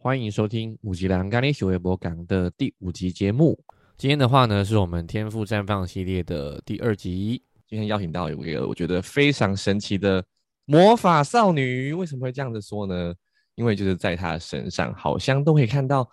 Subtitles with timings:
[0.00, 3.58] 欢迎收听五级蓝咖喱小微博港的第五集节目。
[3.96, 7.42] 今天的话呢，是我们天赋绽放系列的第二集。
[7.66, 10.24] 今天邀请到有一个我觉得非常神奇的
[10.66, 11.92] 魔法少女。
[11.92, 13.12] 为什么会这样子说呢？
[13.56, 16.08] 因为就是在她身上，好像都可以看到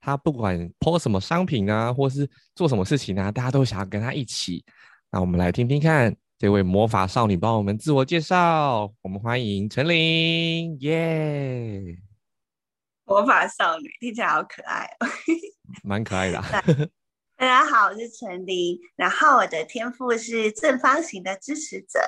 [0.00, 4.64] 她不管 po 什么商品啊，或是做什么事情啊，大家都想要跟她一起。
[5.12, 8.92] 那我们来听听看这位魔法少女帮我们自我介绍。
[9.02, 11.96] 我们欢迎陈琳，耶！
[13.14, 15.06] 魔法少女听起来好可爱哦，
[15.84, 16.42] 蛮可爱的。
[17.36, 22.00] 大家好，我是陈琳，然后我的天赋是正方形的支持者。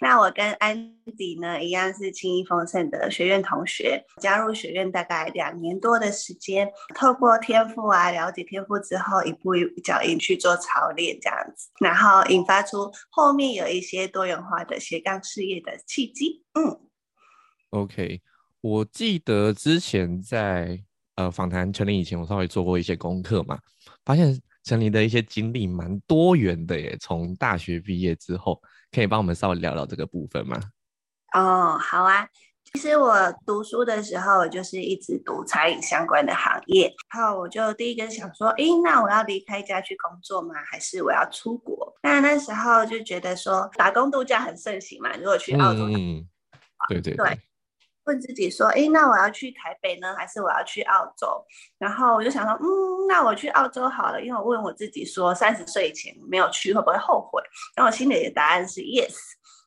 [0.00, 16.44] 那我跟安迪呢一样是轻易丰盛的学院同学，加入学院大概两年多的时间，透过天赋啊了解天赋之后，一步一脚印去做操练这样子，然后引发出后面有一些多元化的斜杠事业的契机。
[16.54, 16.88] 嗯
[17.70, 18.22] ，OK。
[18.62, 20.80] 我记得之前在
[21.16, 23.58] 呃访谈陈琳以前，我稍微做过一些功课嘛，
[24.04, 26.96] 发现陈琳的一些经历蛮多元的耶。
[27.00, 30.58] 从大学毕业之后，可以帮我们稍微聊聊这个部分吗？
[31.34, 32.26] 哦，好啊。
[32.72, 33.14] 其实我
[33.44, 36.90] 读书的时候，就是一直读餐饮相关的行业。
[37.12, 40.54] 然后我就第一个想说，诶，那我要离开家去工作吗？
[40.70, 41.92] 还是我要出国？
[42.02, 45.14] 那那时候就觉得说，打工度假很盛行嘛。
[45.16, 46.26] 如果去澳洲，嗯，
[46.88, 47.38] 对对对。
[48.04, 51.44] 问自己说，哎，那我要去台北呢，还是我要去澳洲？
[51.78, 57.42] 然后我就想说，嗯，那我去澳洲好了，因为我问我自己说，三十岁以前没有去会不会后悔？
[57.76, 59.14] 然后我心里的答案是 yes。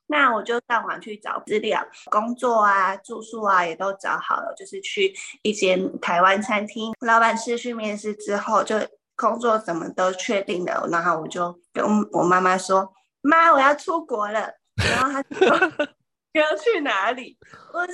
[0.08, 8.76] 那我就上网去找资料，工作啊、住宿啊也都找好了，就是去一间台湾餐厅，老板是去面试之后，就
[9.16, 14.48] 工作怎么都确定了，然后我就跟我妈妈说，妈，我要出国了。
[14.76, 15.58] 然后她说，
[16.34, 17.40] 你要去哪里？
[17.74, 17.88] 我。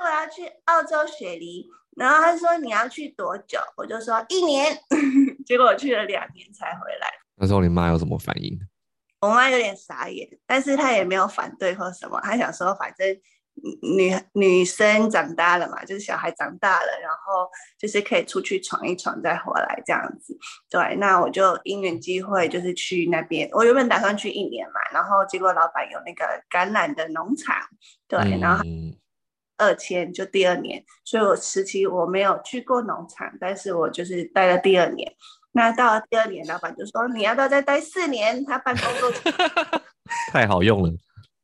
[0.00, 3.58] 我要去澳洲雪梨，然后他说你要去多久？
[3.76, 4.74] 我就说一年，
[5.44, 7.06] 结果我去了两年才回来。
[7.36, 8.58] 那时候你妈有什么反应？
[9.20, 13.06] 我妈有点傻眼，但是她也没有反对或什么，她想说反正
[13.82, 17.46] 女女生长大了嘛，就是小孩长大了，然后
[17.78, 20.34] 就是可以出去闯一闯再回来这样子。
[20.70, 27.54] 对，那我就因缘机会就是去那边，我原本打算去一年嘛，然后结果老板有那个橄榄的农场，
[28.08, 28.64] 对，然后。
[29.60, 35.12] 二千就第二年，所以我实习我没有去过农场，但是我就是待了第二年。
[35.52, 38.44] 那到了第二年，老板就说你要不要再待四年？
[38.46, 39.12] 他办工作
[40.32, 40.90] 太好用了，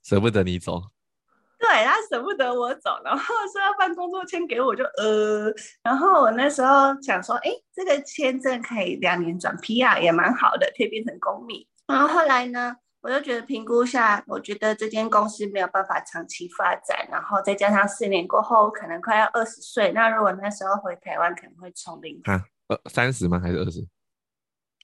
[0.02, 0.80] 舍不得你走。
[1.58, 5.52] 对他舍不得我走，然后说要办工作签给我，就呃，
[5.82, 11.66] 然后我那时候想说，哎，这个签证可以两年转 PR，也蛮好的，可以变成公民。
[11.86, 12.76] 然后后来呢？
[13.06, 23.38] 我就觉得评估下，我觉得这间公司没有办法长期发展，然后再加上四年过后可能快要二十岁，那如果那时候回台湾，可能会从零啊，呃，三十吗？
[23.38, 23.86] 还是二十？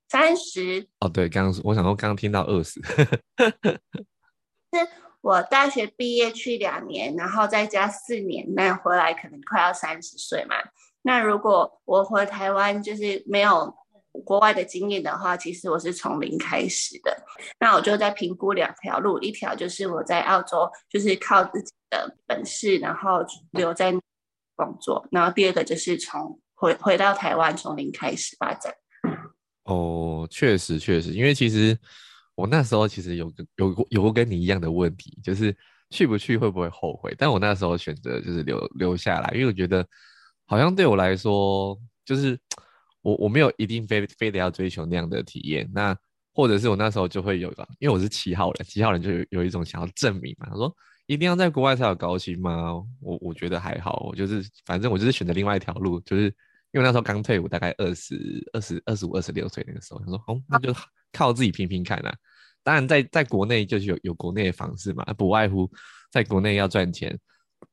[0.08, 0.86] 三十。
[1.00, 2.80] 哦，对，刚刚我想说，刚刚听到二十。
[2.80, 4.88] 是
[5.20, 10.54] 我大学毕业去两年，然后再加四年，那回来可能快要三十岁嘛。
[11.02, 13.76] 那如果我回台湾，就是没有。
[14.24, 17.16] 国外的经验的话，其实我是从零开始的。
[17.58, 23.90] 那我就在评估两条路，一条就是我在澳洲，就是靠自己的本事，然后留在
[24.54, 28.74] 工作；然后第二个就是从回回到台湾，从零开始发展。
[29.64, 31.76] 哦，确实确实，因为其实
[32.34, 35.56] 我那时候其实有有有过跟你一样的问题，就是
[35.88, 37.14] 去不去会不会后悔？
[37.16, 39.86] 但我那时候选择就是留留下来，因为我觉得
[40.44, 42.38] 好像对我来说就是。
[43.02, 45.96] 我我没有一定非非得要追求那样的体验，那
[46.32, 50.46] 或者是我那时候就会有个，因为我是七号人，七号人就有有一种想要证明嘛。
[50.48, 50.74] 他说
[51.06, 52.72] 一定要在国外才有高薪吗？
[53.00, 56.24] 我我觉得还好，我就是反正我就是选择另外一条路，就是
[56.70, 58.16] 因为那时候刚退伍，大概二十
[58.52, 60.74] 二十二十五二十六岁那个时候，他说哦，那就
[61.12, 62.14] 靠自己拼拼看啊。
[62.62, 65.68] 当然在在国内就是有有国内的方式嘛，不外乎
[66.10, 67.18] 在国内要赚钱，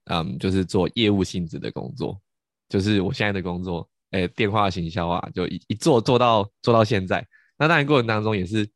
[0.06, 2.20] 嗯，就是做业务性质的工作，
[2.68, 3.88] 就是我现在的工作。
[4.12, 7.26] 诶，电话行销啊，就一一做做到做到现在。
[7.58, 8.70] 那当然过程当中也是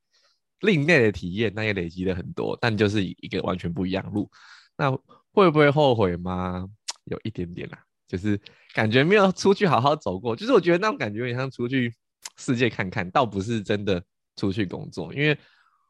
[0.59, 4.29] 另类的体验，那也累积了很多，但就是一个完全不一样路。
[4.77, 4.91] 那
[5.31, 6.67] 会不会后悔吗？
[7.05, 8.39] 有一点点啦，就是
[8.73, 10.35] 感觉没有出去好好走过。
[10.35, 11.93] 就是我觉得那种感觉有点像出去
[12.37, 14.03] 世界看看，倒不是真的
[14.35, 15.13] 出去工作。
[15.13, 15.37] 因为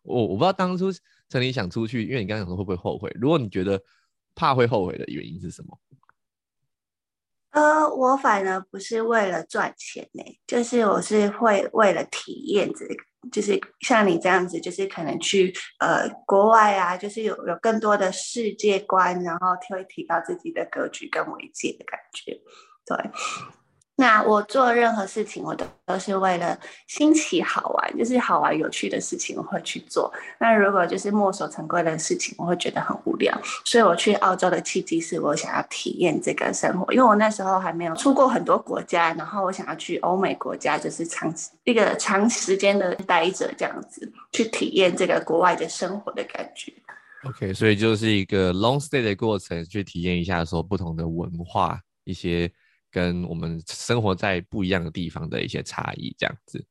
[0.04, 0.92] 我我不知道当初
[1.30, 3.12] 陈理想出去，因为你刚刚说会不会后悔？
[3.16, 3.81] 如果你觉得
[4.34, 5.80] 怕会后悔的原因是什么？
[7.54, 12.96] 呃，我反而不是为了赚钱呢，就是我是会为了体验这个，
[13.32, 22.42] 就是像你这样子，就是可能去呃国外啊，就是有有更多的世界观，然后会提高自己的格局跟媒介的感觉。
[22.86, 22.98] 对，
[23.95, 26.57] 那我做任何事情，我都都是为了
[26.88, 30.12] 新奇好玩，就是好玩有趣的事情我会去做。
[30.40, 33.40] 那如果就是墨守成规的事情，我会觉得很无聊。
[33.63, 41.31] 所以我去澳洲的契机是我想要体验这个生活，因为我那时候还没有出过很多国家，然后我想要去欧美国家，就是长
[41.63, 46.74] 一个长时间的待着这样子，去体验这个国外的生活的感觉。
[47.25, 52.51] OK，所以就是一个 long stay 的过程，去体验一下说不同的文化一些。
[52.94, 56.63] 跟我们生活在不一样的地方的一些差异，这样子。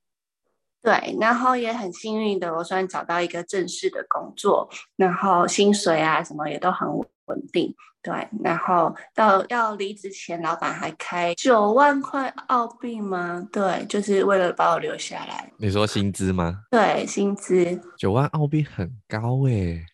[0.81, 6.89] 对，然后也很幸运的，我算找到一个正式的工作，然后薪水啊什么也都很
[7.27, 7.75] 稳定。
[8.03, 13.47] 对，然后到要离职前，老板还开九万块澳币吗？
[13.53, 15.53] 对，就是为了把我留下来。
[15.57, 16.65] 你说薪资吗？
[16.69, 19.87] 对，薪资九万澳币很高诶。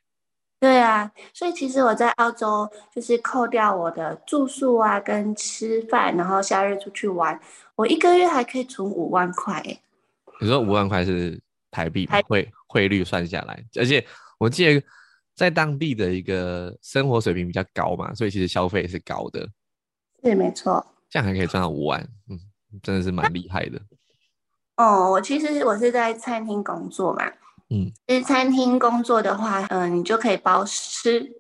[0.61, 7.41] 对啊，所以其实我在澳洲就是扣掉我的住宿啊，跟吃饭，然后夏日出去玩，
[7.77, 9.63] 我一个月还可以存五万块。
[10.41, 11.41] 你说五万块是
[11.71, 14.05] 台币汇汇率算下来，而且
[14.39, 14.85] 我记得
[15.37, 19.49] 在当地的一个生活水平比较高嘛，所以其实消费是高的。
[20.25, 22.37] 是没错，这样还可以赚到五万，嗯，
[22.83, 23.81] 真的是蛮厉害的。
[24.77, 27.33] 哦，我其实我是在餐厅工作嘛。
[27.71, 31.31] 嗯，是餐厅工作的话，嗯，你就可以包吃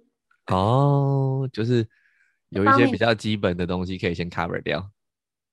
[0.46, 1.86] 哦，就是
[2.50, 4.90] 有一些比较基本的东西可以先 cover 掉。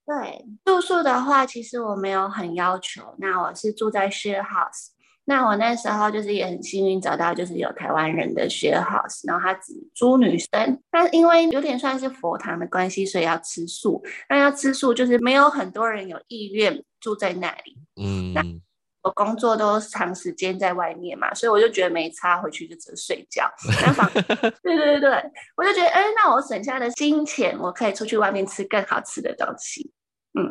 [0.05, 3.15] 对，住宿的话，其实我没有很要求。
[3.17, 4.89] 那我是住在 share house，
[5.23, 14.03] 那我那时候就是也很幸运找到就是有台湾人的 share house，然后他只租女生，那因为有点算是佛堂的关系，所以要吃素。
[14.29, 17.77] 那要吃素，就是没有很多人有意愿住在那里。
[17.95, 18.61] 嗯。
[19.05, 23.47] 我工作都长时间在外面嘛，所以我就觉得没差，回去就只睡觉。
[24.63, 29.91] 对对对对，我就觉得，哎，那我省下的金钱，我可以出去外面吃更好吃的东西。
[30.33, 30.43] 嗯，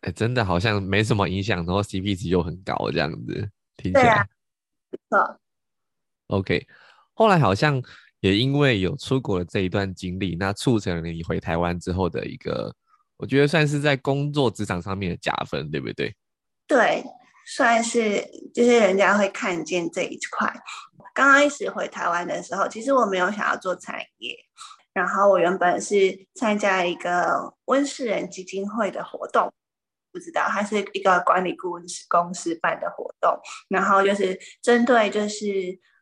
[0.00, 4.26] 哎，真的好像没什么影响，然后 CP 值又很高，这样子听起来。
[4.90, 5.38] 不错。
[6.26, 6.66] OK，
[7.12, 7.80] 后来好像
[8.18, 12.74] 也因为有出国的这一段经历，那促成了你回台湾之后的一个，
[13.18, 16.12] 我觉得算是在工作职场上面的加分，对不对？
[16.66, 17.04] 对。
[17.46, 18.24] 算是
[18.54, 20.52] 就是人家会看见这一块。
[21.14, 24.36] 刚开始回台湾的时候，其实我没有想要做产业，
[24.92, 29.52] 然后我原本是参加一个温室人基金会的活动，
[30.12, 33.38] 不知道它是一个管理顾问公司办的活动，
[33.68, 35.46] 然后就是针对就是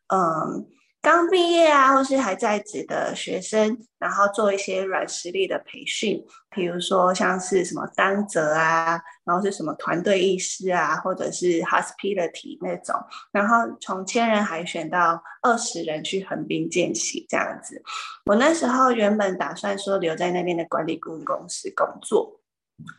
[0.08, 0.66] 嗯。
[1.02, 12.94] 刚毕业啊，或是还在职的学生，然后做一些软实力的培训，比如说像是什么担责啊，然后是什么团队意识啊，或者是 hospitality 那种，
[13.32, 17.82] 然后从千人海选到二十人去横滨见习这样子。
[18.26, 22.40] 我那时候原本打算说留在那边的管理顾问公司工作，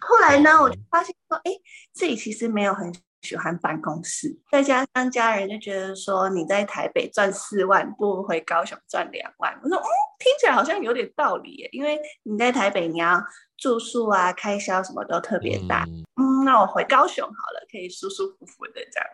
[0.02, 1.52] 后来呢，我就发现说，哎，
[1.94, 2.94] 自己其实没有很。
[3.24, 9.58] 喜欢办公室，再加上家人就觉得说你在台北赚四万，不如回高雄赚两万。
[9.64, 9.88] 我说嗯，
[10.20, 13.22] 听起来好像有点道理耶，因为你在台北你要
[13.58, 15.86] 住宿啊，开销什么都特别大。
[16.18, 19.10] 嗯，那我回高雄好了，可以舒舒服服的这样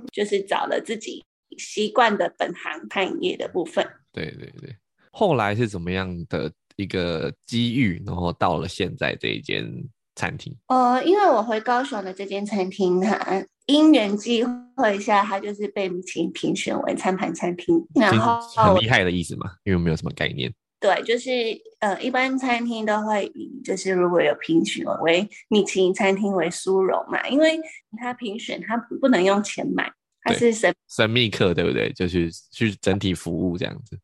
[0.00, 1.22] 子， 就是找了自己
[1.58, 3.86] 习惯的本行餐饮业的部分。
[4.12, 4.74] 对对对，
[5.10, 9.70] 后来是怎么样的一个机遇，然后到了现在这一间。
[10.14, 14.44] 餐厅呃，因为我回高雄的这间餐厅，它因缘际
[14.76, 20.52] 会下，它就是被米其林评选为餐盘餐厅，然后很厉害的意思嘛，因为没有什么概念。
[20.80, 21.30] 对，就是
[21.78, 27.60] 呃，一般餐厅都会以就是如果有评选为米其林餐厅为殊荣嘛，因为
[27.98, 29.88] 它评选它不能用钱买，
[30.22, 31.92] 它是神神秘客，对不对？
[31.92, 33.96] 就是去整体服务这样子。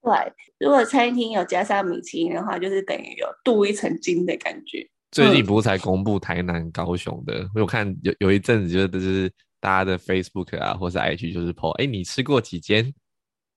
[0.00, 0.12] 对，
[0.58, 4.88] 如果餐厅有加上米其林的话，就是等于有镀一层金的感觉。
[5.12, 7.46] 最近不是才公布台南、高雄的？
[7.54, 12.94] 我看有有一阵子，就是大家的 Facebook 啊，或是 IG，就是 po，哎，你吃过几间？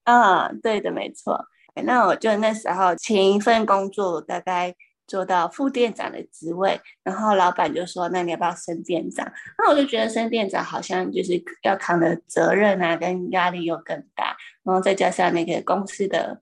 [0.03, 1.45] 嗯，对的，没错。
[1.85, 4.75] 那我就那时候前一份工作大概
[5.07, 9.25] 做到副店长的职位，然后老板就说：“那你要不要升店长？”
[9.57, 16.37] 那我就觉得升店长好像就是要扛的责任啊，跟压力又更大，然后再加上那个公司的。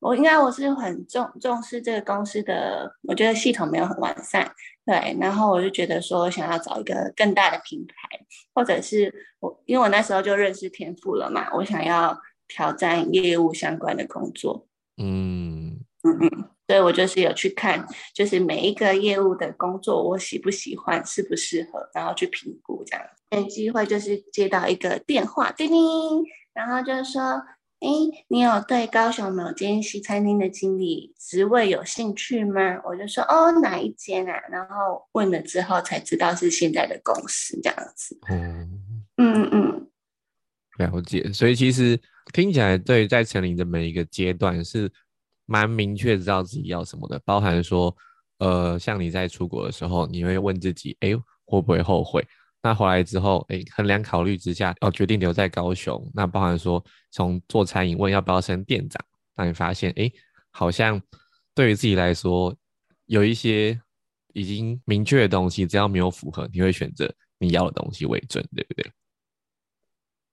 [0.00, 4.50] 我应该我是很重重视这个公司的，我觉得系统没有很完善，
[4.86, 7.94] 对，然后我就觉得说想要找一个更大的平台，
[8.54, 14.66] 或者是我因为我那时候就认识天赋了嘛，我想要挑战业务相关的工作，
[14.96, 16.30] 嗯嗯嗯，
[16.66, 27.42] 所以我就是有去看，就是每一个业务的工作我喜不喜欢，适不适合，然后去评估这样，有机会就是接到一个电话，叮叮，然后就是说。
[27.80, 27.88] 哎，
[28.28, 32.78] 你有对高雄某间西餐厅的经理职位有兴趣吗？
[32.84, 34.34] 我就说哦，哪一间啊？
[34.50, 38.18] 然后问了之后才知道是现在的公司这样子。
[38.28, 38.36] 哦，
[39.16, 39.88] 嗯嗯，
[40.76, 41.32] 了解。
[41.32, 41.98] 所以其实
[42.34, 44.92] 听起来，对在成林的每一个阶段是
[45.46, 47.96] 蛮明确知道自己要什么的，包含说，
[48.40, 51.14] 呃，像你在出国的时候，你会问自己，哎，
[51.46, 52.22] 会不会后悔？
[52.62, 56.10] 那回来之后，哎，衡量考虑之下，哦决定留在高雄。
[56.14, 59.02] 那包含说，从做餐饮问要不要升店长，
[59.34, 60.10] 那你发现，哎，
[60.50, 61.00] 好像
[61.54, 62.54] 对于自己来说，
[63.06, 63.80] 有一些
[64.34, 68.92] 已经明确的东西，只要没有符合，你会选择你要的东西为准，对不对？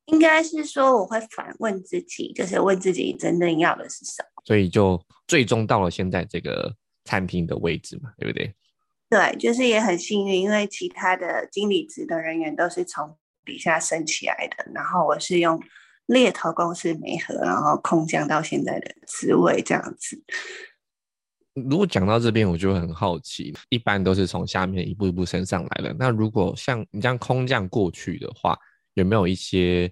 [0.08, 4.44] 应该是说，我会反问自己，就是问自己真正要的是什么。
[4.46, 8.54] 所以就最终到了现在这个餐厅的位置嘛，对不对？
[9.10, 15.58] 对，就是也很幸运，因为其他的经理职的人员都是从底下升起来的，然后我是用
[16.08, 20.22] 猎头公司媒合，然后空降到现在的职位这样子。
[21.54, 25.96] 如果讲到这边，我就很好奇，一般都是从下面一步一步升上来的。
[25.98, 28.58] 那如果像你这样空降过去的话，
[28.96, 29.90] 有没有一些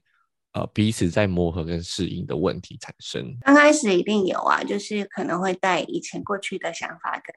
[0.52, 3.38] 呃彼此在磨合跟适应的问题产生？
[3.42, 7.34] 刚开始一定有啊，就是可能会带以前过去的想法跟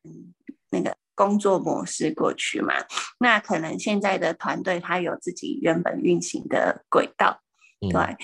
[0.71, 0.97] 那个。
[1.19, 2.75] 工作模式过去嘛，
[3.19, 7.41] 那可能现在的团队他有自己原本运行的轨道，
[7.81, 8.17] 对，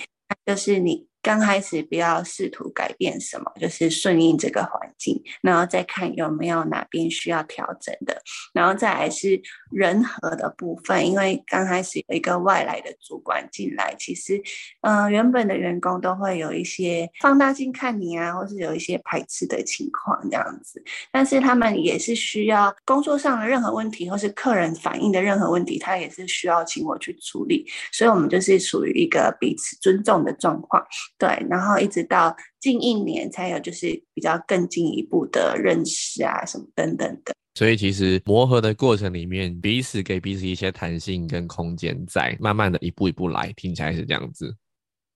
[0.45, 1.09] 就是你。
[1.25, 8.21] 刚开始不要试图改变什么，就是顺应这个环境，然后再看有没有哪边需要调整的，
[8.53, 9.41] 然后再来是
[9.71, 11.03] 人和的部分。
[11.03, 14.39] 因为刚开始有一个外来的主管进来，其实，
[14.81, 20.79] 嗯，原本的员工都会有一些放大镜看你啊，或是有一些排斥的情况这样子。
[21.11, 27.65] 但是他们也是需要工作上的任何问题，或是客人反映的任何问题，他也是需要请我去处理。
[27.91, 30.85] 所以，我们就是属于一个彼此尊重的状况。
[31.17, 37.33] 对，然后一直到近一年才有，就是比较更进一步的认识啊，什么等等的。
[37.53, 44.53] 所以其实磨合的过程里面，彼此给彼此一些弹性跟空间，在慢慢的一步一步来，听起来是这样子。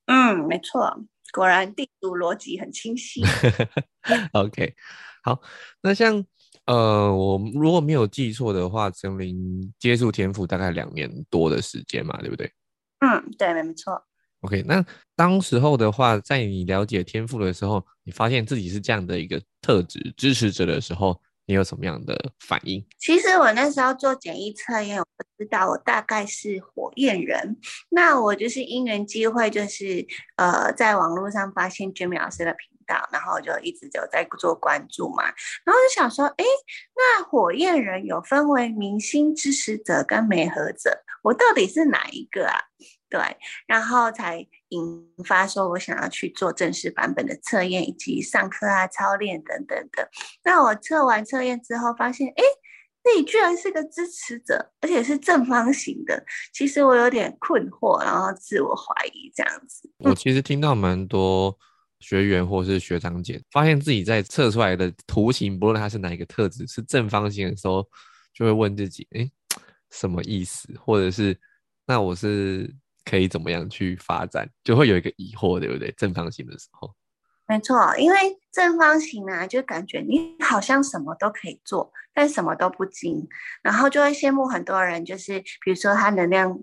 [0.05, 0.89] 嗯，没错，
[1.33, 3.21] 果然地主逻辑很清晰。
[4.31, 4.73] OK，
[5.21, 5.41] 好，
[5.81, 6.23] 那像
[6.65, 12.49] 呃，我如果没有记错的话，陈林接触天赋大概两年多的时间嘛，对不对？
[12.99, 14.01] 嗯，对，没错。
[14.41, 22.85] OK，那当时候的话，在你了解天赋的时候，你发现自己是这样的一个特质支持者的时候，你有什么样的反应？
[22.97, 25.05] 其实我那时候做简易测验，我
[25.37, 27.57] 知道我大概是火焰人。
[27.89, 35.25] 那我就是因缘机会，就是呃，在网络上发现 Jimmy 老师的频道，然后就一直有在做关注嘛。
[35.65, 36.45] 然后就想说，哎，
[36.95, 42.57] 那火焰人有分为明星支持者跟媒合者，我到底是哪一个啊？
[43.09, 43.19] 对，
[43.65, 50.07] 然后才引发说，我想要去做正式版本的测验，以及上课啊、操练等等的。
[50.43, 52.43] 那我测完测验之后，发现，哎，
[53.03, 56.23] 自己居然是个支持者，而且是正方形的。
[56.53, 59.89] 其实我有点困惑，然后自我怀疑这样子。
[59.97, 61.57] 我其实听到蛮多
[61.99, 67.83] 学员或是学长姐，发现自己在测出来的图形，不论它是哪一个特质是正方形的时候，
[68.35, 69.27] 就会问自己，哎，
[69.89, 70.71] 什么意思？
[70.79, 71.35] 或者是，
[71.87, 72.71] 那我是。
[73.09, 75.91] 可以怎么样去发展，就会有一个疑惑，对不对？
[75.97, 76.93] 正方形的时候，
[77.47, 78.17] 没错，因为
[78.51, 83.27] 正方形啊，就感觉你好像什么都可以做，但什么都不精，
[83.63, 86.59] 然后就会羡慕很多人，就是比如说他能量。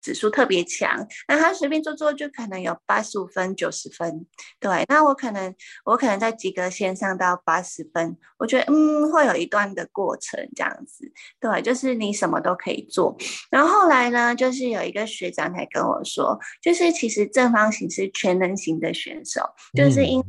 [0.00, 4.26] 指数特别强，那他随便做做就可能有八十五分、九十分，
[4.58, 4.84] 对。
[4.88, 5.54] 那我可能
[5.84, 13.16] 我可能在及格线上到八十分，我觉得嗯会有一段的过程这样子，对，就是你什么都可以做。
[13.50, 19.42] 然后后来呢，就是有一个学长才跟我说，就是其实正方形是全能型的选手，
[19.74, 20.22] 就是因。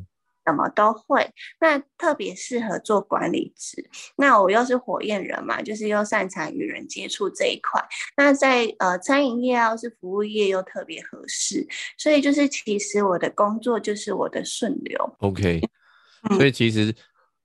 [0.45, 1.29] 什么都会，
[1.59, 3.87] 那特别适合做管理职。
[4.15, 7.79] 那我又是火焰人嘛，就是又擅长与人接触这一块。
[8.17, 11.67] 那在呃餐饮业啊，是服务业又特别合适。
[11.97, 15.15] 所以就是其实我的工作就是我的顺流。
[15.19, 15.61] OK，
[16.31, 16.93] 所以其实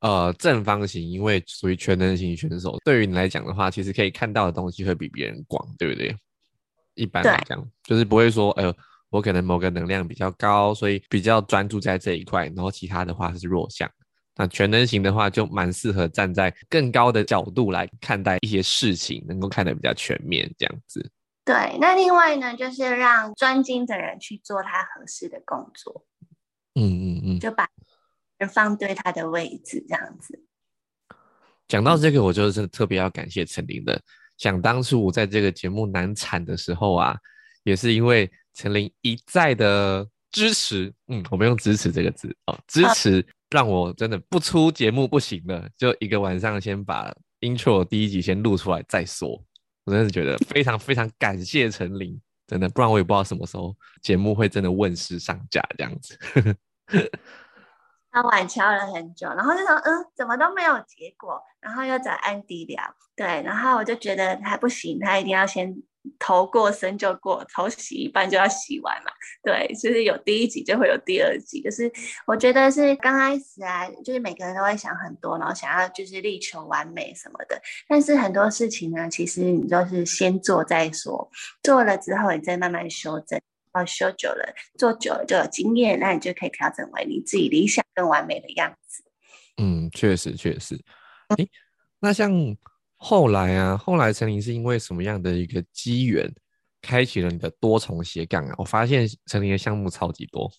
[0.01, 6.17] 呃正方形因为属于全能型选手，对于你来讲的话，其实可以看到的东西会比别人广，对不对？
[6.95, 8.75] 一般来讲，就是不会说哎呦。
[9.11, 13.91] 我可能某个能量比较高，所以比较专注在这一块，然后其他的话是弱项。
[14.39, 21.11] 那全能型的话，就蛮适合站在更高的角度来看待一些事情，能够看得比较全面这样子。
[21.45, 26.05] 对，那另外呢，就是让专精的人去做他合适的工作。
[26.75, 27.67] 嗯嗯嗯，就把
[28.37, 30.45] 人放对他的位置这样子。
[31.69, 33.99] 讲到这个，我就是特别要感谢陈琳的。
[34.37, 37.17] 想当初我在这个节目难产的时候啊，
[37.63, 38.31] 也是因为。
[38.57, 49.31] 陈琳一再的支持，嗯，我们用支持这个字哦，支持让我真的不出节目不行了，就一个晚上先把 intro 第一集先录出来再说。
[49.85, 56.19] 我真的觉得非常非常感谢陈琳，真的，不然我也不知道什么时候节目会真的问世上架这样子。
[58.11, 62.83] 他晚敲了很久，然后就说嗯，怎么都没有结果，然后又找安迪聊，
[63.15, 65.77] 对，然后我就觉得还不行，他一定要先。
[66.19, 69.11] 头过身就过，头洗一半就要洗完嘛。
[69.43, 71.61] 对，就是有第一集就会有第二集。
[71.63, 71.91] 就是
[72.27, 77.61] 我觉得是刚开始啊，就是每个人都会想很多，然后想要就是力求完美什么的。
[77.89, 81.31] 但是很多事情呢，其实你就是先做再说，
[81.63, 83.41] 做了之后你再慢慢修正。
[83.73, 89.05] 然后修久了，做久了就有经验，那你就可以调整为你自己理想更完美的样子。
[89.59, 90.81] 嗯，确实确实。
[91.37, 91.49] 诶，
[92.01, 92.57] 那像。
[93.09, 96.29] 后来啊，后来陈琳是因为什么样的一个机缘，
[96.83, 98.55] 开启了你的多重斜杠啊？
[98.59, 100.51] 我发现陈琳的项目超级多，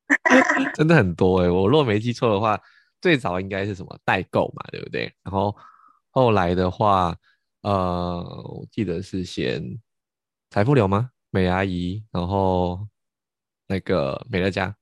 [0.74, 1.50] 真的很多哎。
[1.50, 2.58] 我若没记错的话，
[3.02, 5.12] 最早应该是什么代购嘛，对不对？
[5.22, 5.54] 然后
[6.08, 7.14] 后来的话，
[7.60, 9.62] 呃，我记得是先
[10.48, 11.10] 财富流吗？
[11.28, 12.88] 美阿姨，然后
[13.68, 14.74] 那个美乐家，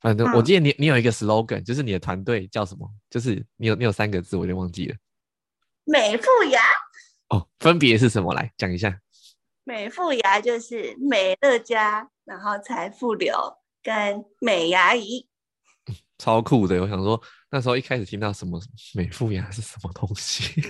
[0.00, 2.90] 反正我记得你你有一个 slogan，就是你的团队叫什么？
[3.10, 4.96] 就是你有你有三个字，我有点忘记了。
[5.90, 6.62] 美富牙
[7.30, 8.32] 哦，分别是什么？
[8.32, 8.96] 来讲一下。
[9.64, 13.34] 美富牙就是美乐家，然后财富流
[13.82, 15.28] 跟美牙仪，
[16.16, 16.80] 超酷的。
[16.80, 17.20] 我想说，
[17.50, 18.60] 那时候一开始听到什么
[18.94, 20.62] 美富牙是什么东西，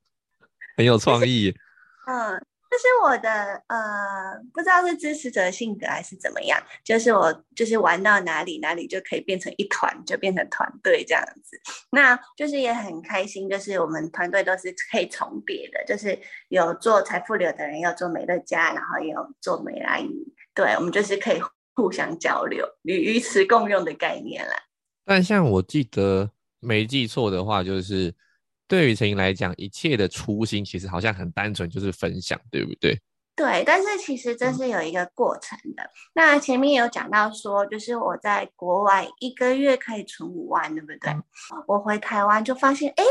[0.76, 1.54] 很有创意。
[2.06, 2.46] 嗯。
[2.70, 11.60] 就是我的呃，不知道是支持者性格还是怎么样，就是我就是玩到哪里哪里就可以变成一团，就变成团队这样子。
[11.90, 16.16] 那就是也很开心，就是我们团队都是可以重叠的，就是
[16.48, 20.08] 有做财富流的人，要做美乐家，然后也有做美拉姨，
[20.54, 21.42] 对我们就是可以
[21.74, 24.54] 互相交流，与鱼池共用的概念啦。
[25.04, 28.14] 但像我记得没记错的话，就是。
[28.70, 32.96] 对于陈莹来讲，一切的初心其实好像很单纯，就是分享，对不对？
[33.34, 35.90] 对，但是其实这是有一个过程的。
[36.14, 41.12] 那前面有讲到说，就是我在国外一个月可以存五万，对不对？
[41.66, 43.02] 我回台湾就发现，哎，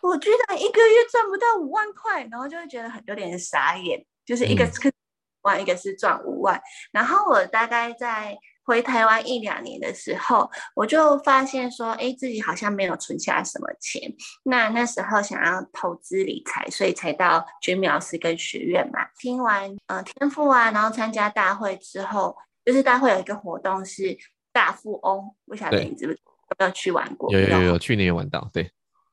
[0.00, 4.92] 我居然一个月赚不到五万块，然后就会觉得很有点傻眼，就是一个是
[5.42, 6.62] 万，一个是赚五万。
[6.92, 8.38] 然后我大概在。
[8.64, 14.02] 回台湾一两年的时候，我就发现说，哎，自己好像没有存下什么钱。
[14.44, 19.00] 那那时候想要投资理财，所以才到君苗师跟学院嘛。
[19.18, 24.16] 听完呃天赋啊，然后参加大会之后，就是大会有一个活动是
[24.52, 27.30] 大富翁，不晓得你知不知有没有去玩过？
[27.32, 28.72] 有有有，去年有玩到，对。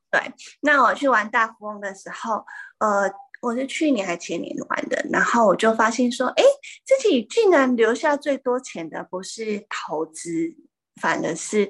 [0.10, 0.22] 对，
[0.62, 2.46] 那我去玩大富翁的时候，
[2.80, 3.12] 呃。
[3.42, 6.44] 我是去年还前年玩的，然后我就发现说，哎，
[6.86, 10.56] 自己竟然留下最多钱的不是投资，
[11.02, 11.70] 反而是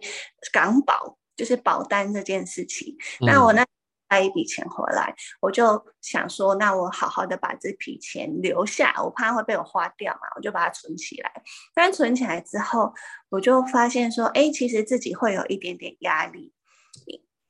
[0.52, 2.96] 港保，就是保单这件事情。
[3.22, 3.66] 那我那
[4.10, 11.32] 带一笔钱回来，我就想说，那我好好的把这笔钱留下，我怕会被我花掉嘛，我就把它存起来。
[11.74, 12.94] 但存起来之后，
[13.30, 16.52] 我就发现说，哎，其实自己会有一点点压力。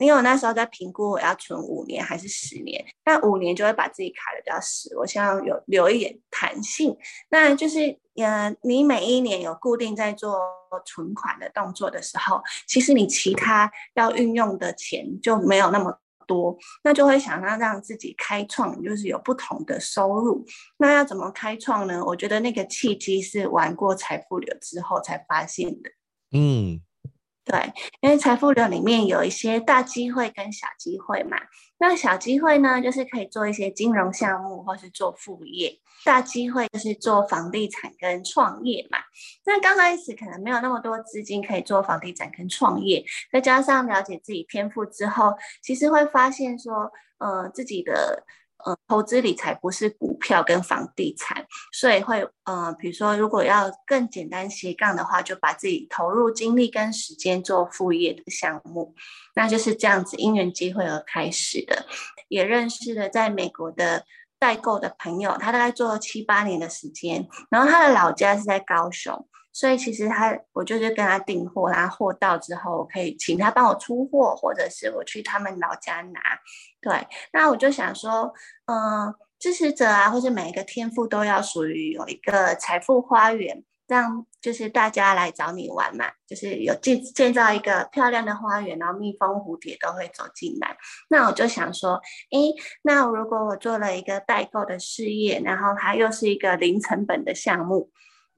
[0.01, 6.97] 因为我那时候在评估我要存五年还是十年，那五年就会把自己卡的比较死，我希望有留一点弹性。
[7.29, 10.39] 那就是，呃，你每一年有固定在做
[10.85, 20.43] 存款的动作的时候，其实你其他要运用的钱就没有那么多，那就会想要让自己开创，就是有不同的收入。
[20.77, 22.03] 那要怎么开创呢？
[22.03, 25.89] 我觉得那个契机是玩过财富流之后才发现的。
[26.31, 26.81] 嗯。
[27.43, 31.37] 对，因为财富流里面有一些大机会跟小机会嘛。
[31.79, 35.71] 那小机会呢，就是可以做一些金融项目或是做副业；
[36.05, 38.99] 大机会就是做房地产跟创业嘛。
[39.45, 48.23] 那刚开始可能没有那么多资金可以做房地产跟创业，再加上了解自己天赋之后，其实会发现说，呃，自己的。
[48.65, 58.93] 呃，投资理财不是股票跟房地产，所以会呃，比如说如果要更简单斜杠的话，就把自己投入精力跟时间做副业的项目，
[59.35, 61.85] 那就是这样子因缘机会而开始的。
[62.27, 64.05] 也认识了在美国的
[64.39, 69.27] 代购的朋友，他大概做了七八年的时间，然后他的老家是在高雄。
[69.53, 76.21] 所以其实他，我就是跟他订货，然后货到之后，我可以请他帮我出货，或者是我去他们老家拿。
[76.81, 78.33] 对，那我就想说，
[78.65, 90.77] 嗯，支持者啊，或者每一个天赋都要属于有一个财富花园，让就是大家来找你玩嘛，就是有建建造一个漂亮的花园，然后蜜蜂、蝴蝶都会走进来。
[91.09, 91.99] 那我就想说，
[92.31, 97.91] 诶，那如果我做了一个代购的事业，然后它又是一个零成本的项目。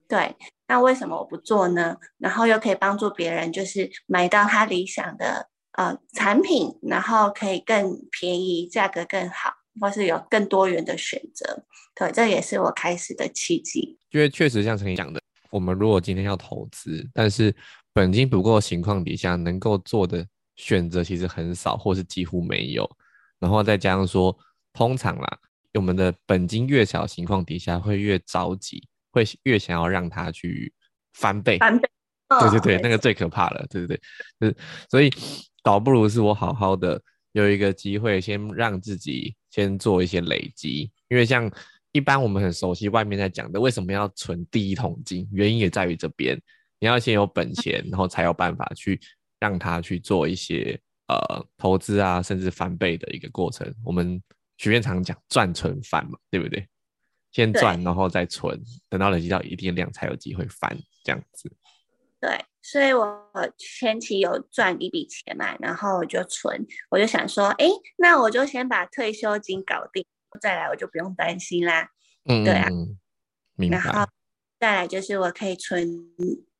[0.06, 1.96] 对，那为什么我不做呢？
[2.18, 11.64] 然后又可以帮助别人，就是买到他理想的呃产品，然后可以更便宜，价格更好，或是有更多元的选择。
[11.94, 13.98] 对，这也是我开始的契机。
[14.10, 17.54] 因为确实像陈怡讲的，我们如果今天要投资，但是
[17.92, 22.88] 本金不够的情况底下，能够做的选择其实很少，或是几乎没有。
[23.38, 24.36] 然后再加上说，
[24.72, 25.38] 通常啦，
[25.74, 30.72] 我们的本金越小情况底下，会越着急，会越想要让它去
[31.12, 31.56] 翻倍。
[31.58, 31.88] 翻倍。
[32.40, 33.64] 对对对，那个最可怕了。
[33.70, 34.00] 对对对，
[34.40, 34.56] 就是
[34.90, 35.10] 所以
[35.62, 37.00] 倒不如是我好好的
[37.32, 41.50] 有一个机会，先让自己先做一些累积，因为像。
[41.96, 45.28] 一般我们很熟悉外面在讲的，为什么要存第一桶金？
[45.30, 46.36] 原因也在于这边，
[46.80, 49.00] 你要先有本钱，然后才有办法去
[49.38, 53.72] 让他去做一些呃投资啊，甚至翻倍的一个过程。
[53.84, 54.20] 我们
[54.56, 56.66] 学院常讲赚存翻嘛，对不对？
[57.34, 61.52] 先赚，然后再存，等到累积到一定量才有机会翻，这样子。
[62.20, 67.68] 对，所以我前期有赚一笔钱嘛，然后我就存，我就想说，哎，
[67.98, 70.06] 那我就先把退休金搞定。
[70.40, 71.88] 再来我就不用担心啦，
[72.24, 72.68] 嗯，对啊，
[73.70, 74.04] 然后
[74.58, 75.88] 再来就是我可以存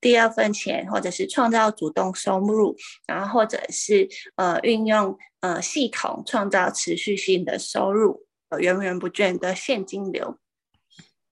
[0.00, 8.26] 第二份钱，或者是创造主动收入，然后或者是呃运用呃系统创造持续性的收入，
[8.60, 10.38] 源源不绝的现金流。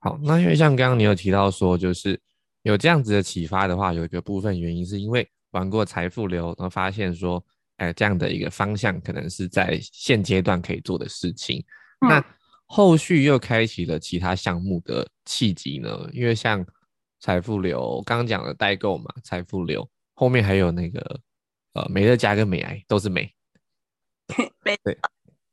[0.02, 2.20] 好，那因为像刚刚你有提到说，就是
[2.62, 7.42] 有这样子的启发的话，有一个部分原因是因为玩过财富流，然后发现说，
[7.76, 11.64] 哎，这样的一个方向可能是在现阶段可以做的事情。
[12.00, 12.22] 那
[12.66, 16.08] 后续又开启了其他项目的契机呢？
[16.12, 16.66] 因为像
[17.20, 21.20] 财富流刚刚讲的代购嘛，财富流后面还有那个
[21.74, 23.32] 呃美乐家跟美癌都是美，
[24.64, 24.98] 对对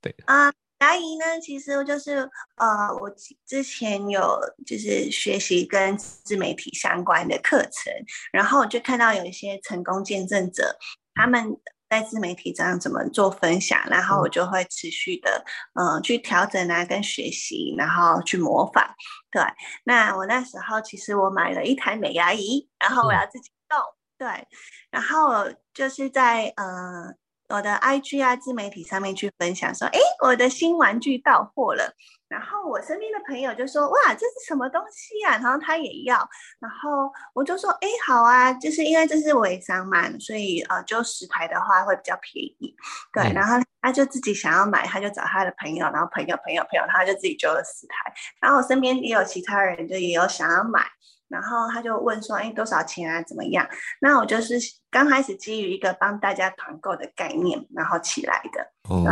[0.01, 3.09] 对啊，牙医呢，其实就是呃我
[3.45, 7.93] 之前有就是学习跟自媒体相关的课程，
[8.31, 10.77] 然后就看到有一些成功见证者，
[11.15, 11.57] 他们。
[11.89, 18.87] 在自媒体上怎么做分享，然后我就会持续的，嗯，去调整啊，跟学习，然后去模仿。
[19.31, 19.41] 对，
[19.85, 23.79] 那我那时候其实我买了一台美牙仪，然后我要自己动。
[24.19, 24.47] 对，
[24.91, 27.15] 然后就是在呃。
[27.49, 31.93] 我的 IG 啊，自媒体上面去分享说，哎，我的新玩具到货了。
[32.27, 35.39] 然后我身边的朋友就说，哇，这是什么东西啊？
[35.41, 36.15] 然后他也要。
[36.59, 42.75] 然后我就说，哎，好啊，就是因为这是微商嘛，所以呃，就十台的话会比较便宜。
[43.11, 48.13] 对，然后他就自己想要买，他就找他的朋友，然后朋友朋友朋友，他就自己揪了十台。
[48.39, 50.85] 然后我身边也有其他人，就也有想要买。
[51.29, 53.21] 然后他就问说：“哎，多少钱啊？
[53.21, 53.67] 怎么样？”
[54.01, 54.55] 那我就是
[54.89, 58.61] 刚开始基于一个帮大家团购的概念，然后起来的。
[58.89, 59.05] 哦，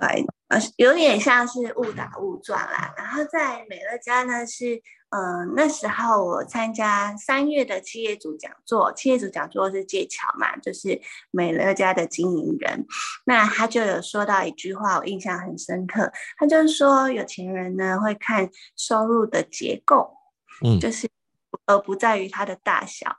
[0.00, 2.94] 对，呃，有点像是误打误撞啦。
[2.96, 12.86] 然后在美乐家呢，是嗯，那时候我参加三月的企业主讲座，企业主讲座是借桥嘛，就是美乐家的经营人。
[13.24, 16.12] 那他就有说到一句话，我印象很深刻。
[16.36, 20.12] 他就是说，有钱人呢会看收入的结构，
[20.64, 21.08] 嗯，就是。
[21.66, 23.16] 而不在于它的大小，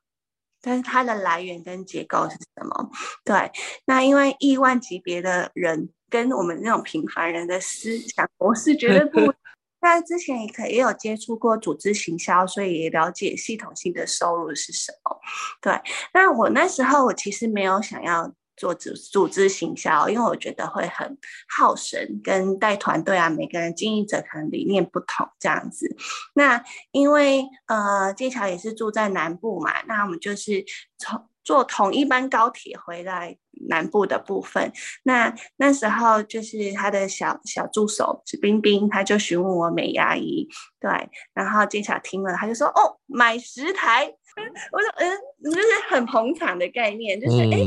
[0.62, 2.90] 但是它的来源跟结构是什么？
[3.24, 3.52] 对，
[3.86, 9.34] 那因为亿万级别的人跟我们那种平凡人的思想模式绝对不。
[9.82, 15.20] 那之前也可也有接触过组织行销，所以也了解系统性的收入是什么。
[15.62, 15.80] 对，
[16.14, 18.34] 那我那时候我其实没有想要。
[18.58, 25.96] 做组组织行销，因为我觉得会很耗神，跟带团队啊，每个人经营者可能理念不同这样子。
[26.34, 30.64] 那因为呃，剑桥也是住在南部嘛，那我们就是
[30.98, 33.38] 从坐同一班高铁回来
[33.70, 34.72] 南部的部分。
[35.04, 40.48] 那那时候就是他的小小助手是冰冰，他就询问我美牙仪，
[40.80, 40.90] 对，
[41.34, 44.12] 然后剑桥听了，他就说哦，买十台。
[44.72, 47.60] 我说嗯，就是很捧场的概念，就是哎。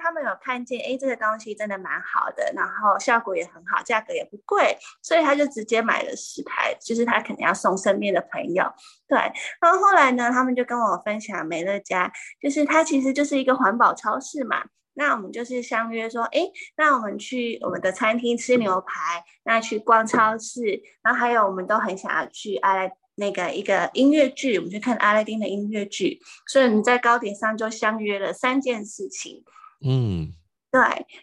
[0.00, 8.64] 他们有看见，哎，这个东西真的蛮好的，然后效果也很好，价格也不贵，所以他就直接买了十台，就是他肯定要送身边的朋友。
[9.06, 9.18] 对，
[9.60, 12.10] 然后后来呢，他们就跟我分享美乐家，
[12.40, 14.64] 就是它其实就是一个环保超市嘛。
[14.94, 16.40] 那我们就是相约说，哎，
[16.76, 29.44] 那我们去我们的餐厅吃牛排，那去逛超市，然后还有我们都很想要去阿拉那个一个音乐剧，我们去看阿拉丁的音乐剧，所以我们在高铁上就相约了三件事情。
[29.84, 30.32] 嗯，
[30.70, 30.80] 对，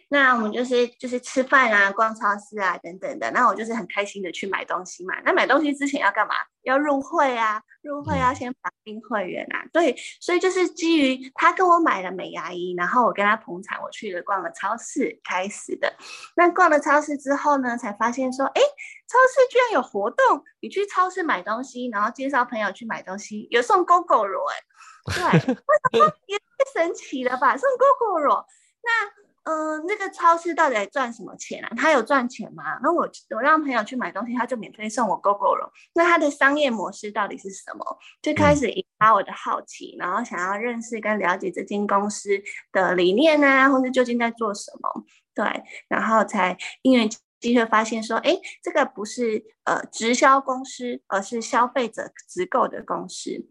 [0.08, 3.30] 那我们就是就是吃饭啊、逛超市啊等等的。
[3.30, 5.14] 那我就是很开心的去买东西嘛。
[5.24, 6.34] 那买东西之前要干嘛？
[6.62, 9.64] 要入会啊，入会要先绑定会员啊。
[9.72, 15.90] 对，所以就是基于他跟我买了美牙仪，然后我跟他捧场，我去了逛了超市开始的。
[16.36, 20.44] 那逛了超市之后呢，才发现说，哎，超市居然有活动。
[20.60, 28.46] 你去超市买东西，然后介绍朋友去买东西，有送 GoGo 罗，哎，对， 也太神奇了吧，送 GoGo 罗，
[28.82, 29.18] 那。
[29.44, 31.72] 嗯，那个超市到底赚什么钱啊？
[31.74, 32.78] 他有赚钱吗？
[32.82, 35.72] 那我我让朋友去买东西，他就免费送我 GoGo 了。
[35.94, 37.98] 那他的商业模式到底是什么？
[38.20, 42.28] 就开始引发我的好奇，然后想要认识跟了解这间公司
[42.72, 45.04] 的理念啊，或者究竟在做什么？
[45.34, 45.46] 对，
[45.88, 47.08] 然后才因缘
[47.40, 53.48] 机会发现说，哎，这个不是呃直销公司，而是消费者直购的公司。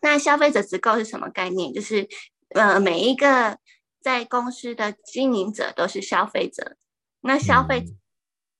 [0.00, 1.72] 那消费者直购是什么概念？
[1.72, 2.08] 就是
[2.50, 3.58] 呃每一个。
[4.02, 6.76] 在公司的经营者都是消费者，
[7.22, 7.84] 那消费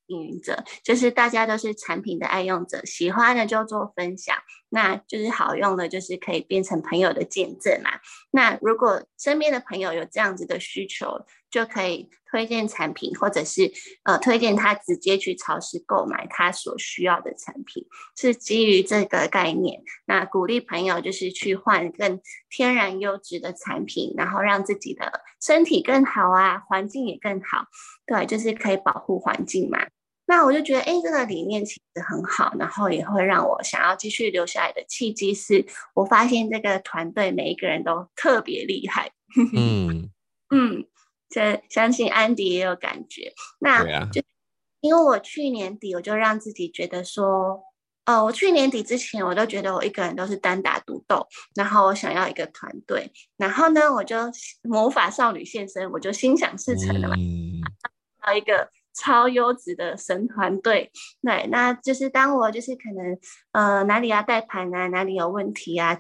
[0.08, 4.36] 经营者就是大家都是产品的爱用者，喜欢的就做分享，
[4.76, 7.90] 那就是好用的，就是可以变成朋友的见证嘛。
[8.30, 12.10] 那如果身边的朋友有这样子的需求，就可以。
[12.28, 17.86] 推荐产品，或者是呃推荐他直接去超市购买他所需要的产品，
[18.16, 19.80] 是基于这个概念。
[20.06, 27.66] 那鼓励朋友就是去换更天然优质的产品，然后让自己的身体更好啊，环境也更好。
[28.04, 29.86] 对，就是可以保护环境嘛。
[30.26, 39.10] 那我就觉得，哎，这个理念其实很好，然后也会让我想要继续留下来的契机是，我发现这个团队每一个人都特别厉害。
[39.54, 40.10] 嗯
[40.50, 40.86] 嗯。
[41.28, 44.22] 这相信安迪也有感觉，那就
[44.80, 47.60] 因为我去年底我就让自己觉得说，
[48.06, 54.16] 哦，我去年底之前我都觉得我一个人都是单打独斗，然后我想要一个团队，然后呢，我就
[54.62, 57.16] 魔法少女现身，我就心想事成了嘛，
[58.28, 58.70] 要一个。
[58.96, 60.90] 超优质的神团队，
[61.22, 63.18] 对，那就是当我就是可能
[63.52, 65.94] 呃哪里要带盘啊，哪里有问题啊，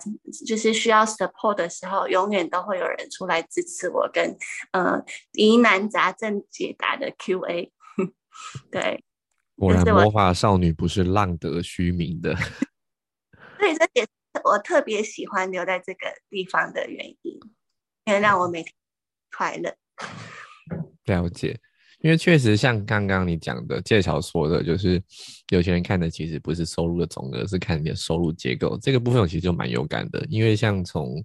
[0.46, 4.36] 就是需要 support 的时候，永远都会有人出来支持我，跟
[4.72, 7.70] 呃疑难杂症解答的 QA。
[8.72, 9.04] 对，
[9.56, 12.34] 果然魔法少女不是浪得虚名的。
[13.60, 14.08] 所以这也是
[14.44, 17.40] 我特别喜欢留在这个地方的原因，
[18.04, 18.72] 因为让我每天
[19.36, 19.76] 快乐。
[21.04, 21.60] 了解。
[22.00, 25.02] 因为确实像刚刚你讲的，介绍说的，就是
[25.48, 28.78] 有些人看的其实不是收入的总额，是看你的收入结构。
[28.80, 31.24] 这个部分我其实就蛮有感的，因为像从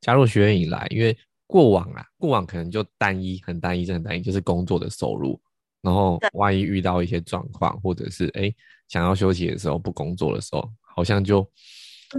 [0.00, 5.40] 加入学院以来，因为过往啊，过往可能就单一，很单一，很单一，就是工作的收入。
[5.82, 8.52] 然后万一遇到一些状况，或者是哎
[8.88, 11.48] 想要休息的时候，不工作的时候，好像就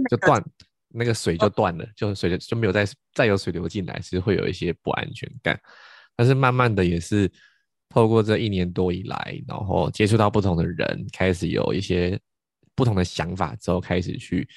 [0.08, 0.42] 就断
[0.88, 5.60] 那个水就断了，就水就没有再再有水流进来，其实会有一些不安全感。
[6.16, 7.30] 但是慢慢的也是。
[7.90, 12.18] 透过这一年多以来，然后接触到不同的人，开始有一些
[12.76, 14.48] 不同的想法之后，开始去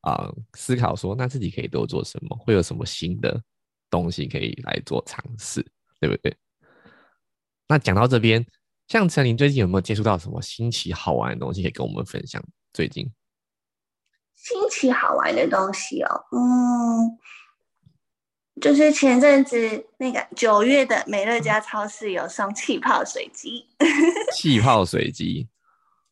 [0.00, 3.40] 啊思考说，那自己可以多做什么，会有什么新的
[3.88, 5.64] 东西可以来做尝试，
[6.00, 6.36] 对不对？
[7.68, 8.44] 那讲到这边，
[8.88, 12.44] 像陈琳最近有没有接触到什么新奇好玩的东西，可以跟我们分享？
[12.72, 13.08] 最近
[14.34, 17.18] 新奇好玩的东西哦，嗯。
[18.60, 23.66] 就是前阵子那个九月的美乐家超市有送气泡水机，
[24.34, 25.48] 气泡水机，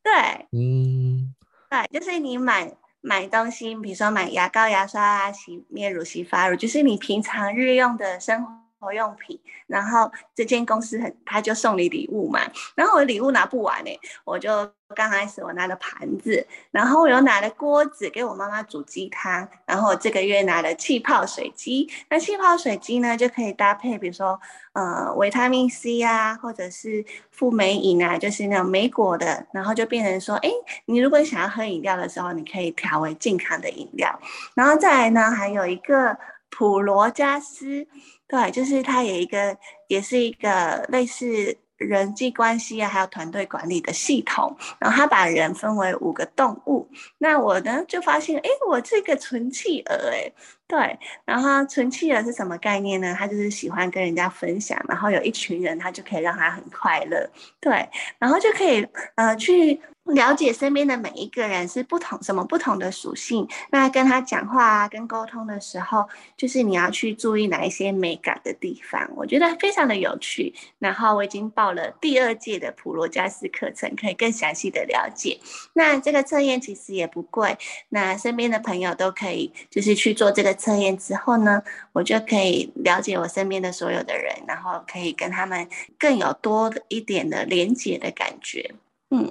[0.02, 0.12] 对，
[0.52, 1.34] 嗯，
[1.70, 8.44] 对，就是你买买东西，比如说买牙膏、牙刷啊、洗面乳、洗发乳，就是你平常日用的生
[8.80, 8.88] 活。
[8.98, 12.40] 用品，然后这间公司很，他就送你礼物嘛。
[12.74, 13.90] 然后我礼物拿不完呢，
[14.24, 14.48] 我就
[14.96, 21.88] 刚开始我拿了盘子，然后我又拿了锅子给我妈妈煮鸡汤，然后我这个月拿了气泡水机。
[22.08, 24.40] 那气泡水机呢，就可以搭配，比如说
[24.72, 30.50] 呃维他命 C 啊，或者是富美饮啊，就是那种莓果的，然后就变成说，哎，
[30.86, 34.18] 你如果想要喝饮料的时候，你可以调为健康的饮料。
[34.54, 36.16] 然后再来呢，还有一个
[36.50, 37.86] 普罗加斯。
[38.26, 39.56] 对，就是他有一个，
[39.86, 44.54] 也是一个类似人际关系啊，还有团队管理的系统。
[44.78, 46.86] 然后他把人分为五个动物。
[47.16, 50.30] 那我呢就发现，哎，我这个纯企鹅，哎，
[50.66, 50.98] 对。
[51.24, 53.14] 然后纯企鹅是什么概念呢？
[53.18, 57.30] 他就是喜欢跟人家分享，然后有一群人，他就可以让他很快乐。
[57.60, 59.80] 对，然后就可以呃去。
[60.08, 70.54] 了解身边的每一个人是不同什么不同的属性，那跟他讲话啊，跟沟通的时候，就是你要去注意哪一些美感的地方，我觉得非常的有趣。
[70.78, 75.38] 然后我已经报了第二届的普罗加斯课程，可以更详细的了解。
[75.74, 77.56] 那这个测验其实也不贵，
[77.90, 85.68] 那身边的朋友都可以就是去做这个测验之后呢，我就可以了解我身边的所有的人，然后可以跟他们
[85.98, 88.74] 更有多一点的连接的感觉。
[89.10, 89.30] 嗯，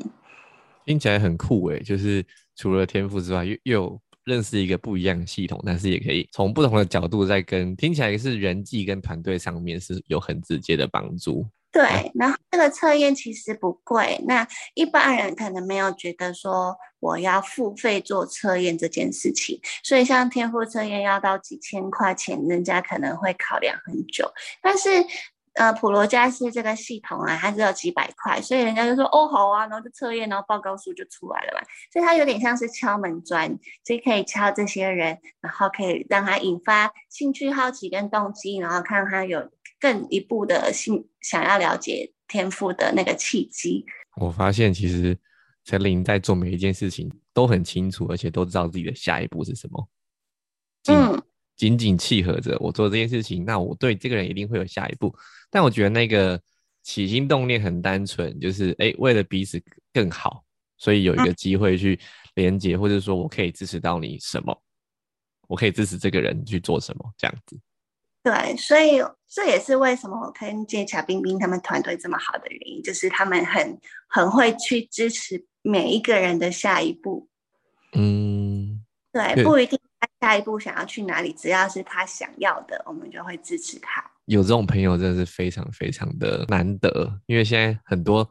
[0.87, 11.45] 听起来很酷诶，就是除了天赋之外，又又认识一个不一样的系统，但是也可以从不同的角度在跟听起来是人际跟团队上面是有很直接的帮助。
[11.73, 11.83] 对，
[12.15, 24.31] 然后这个测验其实不贵，那一般人可能没有觉得说我要付费做测验这件事情，所以像天赋测验要到几千块钱，人家可能会考量很久。
[24.61, 24.89] 但是
[25.57, 31.67] 呃，普罗加斯这个系统啊，它只有几百块，所以人家就说哦好啊，然后就测验，然后报告书就出来了嘛。
[31.91, 33.47] 所以它有点像是敲门砖，
[33.83, 39.49] 所以可以敲这些人，然后可以让他引发兴趣、好奇跟动机，然后看他有。
[39.79, 43.85] 更一步的兴想要了解天赋的那个契机。
[44.15, 45.15] 我发现其实
[45.63, 49.87] 陈琳在做每一件事情都很清楚，而且都知道自己的下一步是什么。
[50.89, 51.21] 嗯，
[51.57, 55.13] 紧紧契合着我做这件事情，那我对这个人一定会有下一步。
[55.49, 56.39] 但我觉得那个
[56.83, 60.43] 起心动念很单纯，就是哎，为了彼此更好，
[60.77, 61.99] 所以有一个机会去
[62.35, 64.55] 连接，或者说我可以支持到你什么，
[65.47, 67.59] 我可以支持这个人去做什么，这样子。
[68.23, 77.29] 对，所以这也是为什么我跟剑桥冰冰他们团队这么好的原因，就是他们很很会去支持每一个人的下一步。
[77.93, 84.03] 嗯，对，不一定他下一步想要去哪里，只要是他想要的，我们就会支持他。
[84.25, 88.29] 有这种朋友真的是非常非常的难得，因为现在很多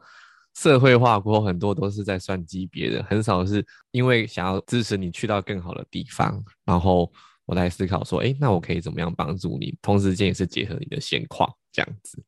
[0.55, 7.11] 社会化过后，很多都是在算级别的，很少是因为想要支持你去到更好的地方，然后。
[7.47, 9.73] 我来思考说，哎，那我可以怎么样帮助你？
[9.81, 12.21] 同时间也是结合你的现况这样子。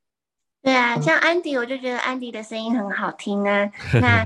[0.61, 3.69] 对啊，像安迪，我就觉得安迪的声音很好听啊。
[3.99, 4.25] 那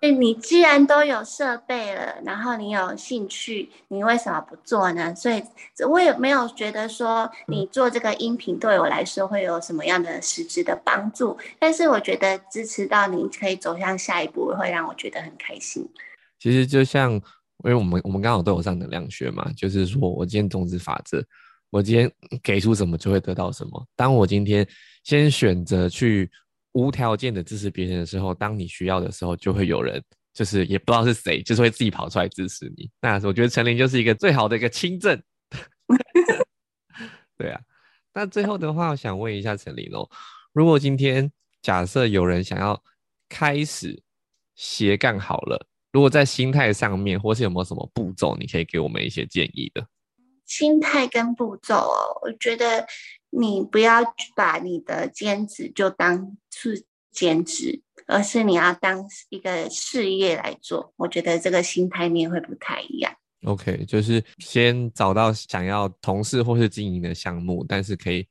[0.00, 5.14] 你既然都有设备了，然后你有兴趣，你为什么不做呢？
[5.14, 5.42] 所以
[5.88, 11.36] 我也没有觉得说你做这个音频对我来说会有什么样的实质的帮助。
[11.58, 15.88] 但是我觉得支持到你可以走向下一步，会让我觉得很开心。
[16.38, 17.20] 其实就像。
[17.64, 21.24] 因为我们我们刚好都有上能量学嘛，就是说我今天种子法则，
[21.70, 22.10] 我今天
[22.42, 23.86] 给出什么就会得到什么。
[23.94, 24.66] 当我今天
[25.04, 26.28] 先选择去
[26.72, 32.90] 无条件的支持别人的时候，当你需要的时候，就会有人就是也不知道是谁，就是会自己跑出来支持你。
[33.00, 35.22] 那我觉得陈琳就是一个最好的一个亲证。
[37.36, 37.60] 对啊，
[38.14, 40.08] 那最后的话，我想问一下陈琳哦，
[40.52, 41.30] 如果今天
[41.60, 42.82] 假设有人想要
[43.28, 44.02] 开始
[44.54, 45.66] 斜杠好了。
[45.92, 49.86] 如果在心态上面，或是有没有什么步骤，你可以给我们一些建议的？
[50.46, 52.86] 心态跟步骤哦，我觉得
[53.34, 54.02] 你不要
[54.36, 60.92] 把你的兼职就当是兼职，而是你要当一个事业来做。
[60.96, 63.12] 我觉得这个心态面会不太一样。
[63.44, 68.28] OK，就是先找到想要从事或是经营的项目，但是可以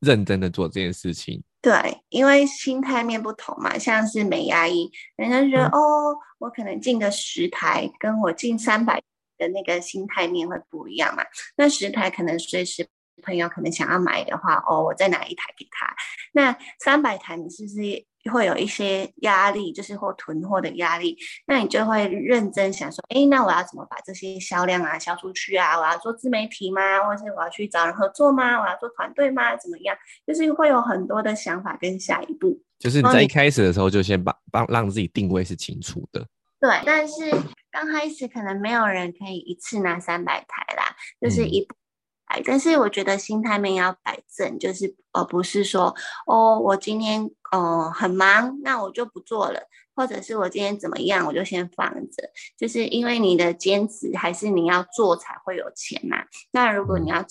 [0.00, 1.42] 认真的做这件事情。
[1.62, 1.72] 对，
[2.08, 9.00] 因为心态面不同嘛，像是美牙医，人家觉得哦，我可能进个十台，跟我进三百
[9.38, 11.22] 的那个心态面会不一样嘛。
[11.56, 12.86] 那十台可能随时
[13.20, 15.94] 朋友可能想要买的话，哦，我再拿一台给他。
[16.32, 18.06] 那三百台，你是不是？
[18.30, 25.78] 会有一些压力，就是或囤货的压力，那你就会认真想说，哎，那我要怎么把这些销量啊销出去啊？
[25.80, 27.02] 我要做自媒体吗？
[27.02, 28.60] 或者是我要去找人合作吗？
[28.60, 29.56] 我要做团队吗？
[29.56, 29.96] 怎么样？
[30.26, 32.62] 就是会有很多的想法跟下一步。
[32.78, 36.20] 就是你在一开始的时候就先把帮让自己定位是清楚的。
[36.60, 37.30] 对，但是
[37.70, 41.74] 刚开始可能没有人可以一次拿三百台啦，就是一步。
[42.44, 45.94] 但是我觉得心态面要摆正，就是而不是说
[46.26, 49.60] 哦，我今天嗯很忙，那我就不做了，
[49.94, 52.30] 或者是我今天怎么样，我就先放着。
[52.56, 56.18] 就是因为你的坚持还是你要做才会有钱嘛。
[56.52, 57.28] 那如果你要的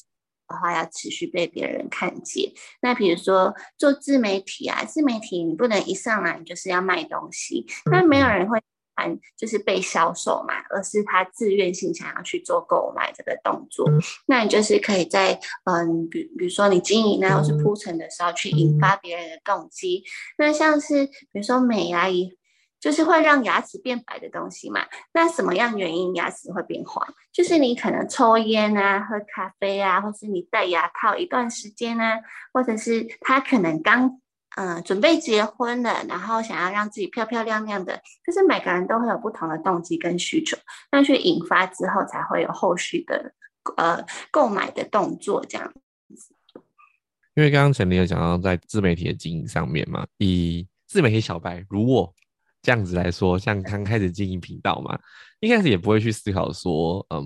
[0.47, 2.51] 话，要持续被别人看见。
[2.81, 8.59] 那比如说做自媒体啊，自媒体你不能一上来就是要卖东西，那没有人会。
[9.37, 13.85] 就是被销售嘛，而是他自愿性想要去做购买这个动作。
[14.25, 20.03] 那你就是可以在嗯，比比如说你经营啊或是铺陈的时候，去引发别人的动机。
[20.37, 22.37] 那像是比如说美牙仪，
[22.79, 24.85] 就是会让牙齿变白的东西嘛。
[25.13, 27.05] 那什么样原因牙齿会变黄？
[27.31, 32.19] 就是你可能抽烟啊、喝咖啡啊，或是你戴牙套一段时间啊，
[32.53, 34.19] 或者是他可能刚。
[34.57, 40.57] 嗯，准备结婚了，然后想要让自己漂漂亮亮的，就是每个人都会有不同的动机跟需求，
[40.91, 43.33] 那去引发之后，才会有后续的
[43.77, 45.71] 呃购买的动作这样
[46.15, 46.35] 子。
[47.35, 52.13] 因为刚刚陈琳有讲到在自媒体的经营上面嘛，以自媒体小白如我
[52.61, 54.99] 这样子来说，像刚开始经营频道嘛，
[55.39, 57.23] 一开始也不会去思考说，嗯，